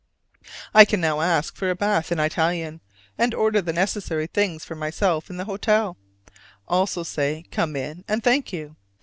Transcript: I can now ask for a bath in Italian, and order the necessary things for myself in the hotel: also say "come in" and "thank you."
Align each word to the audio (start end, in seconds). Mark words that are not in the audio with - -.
I 0.73 0.83
can 0.83 0.99
now 0.99 1.21
ask 1.21 1.55
for 1.55 1.69
a 1.69 1.75
bath 1.75 2.11
in 2.11 2.19
Italian, 2.19 2.81
and 3.19 3.35
order 3.35 3.61
the 3.61 3.71
necessary 3.71 4.25
things 4.25 4.65
for 4.65 4.73
myself 4.73 5.29
in 5.29 5.37
the 5.37 5.45
hotel: 5.45 5.95
also 6.67 7.03
say 7.03 7.45
"come 7.51 7.75
in" 7.75 8.03
and 8.07 8.23
"thank 8.23 8.51
you." 8.51 8.77